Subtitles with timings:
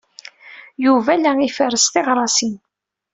[0.85, 2.55] Yuba la iferres tiɣrasin.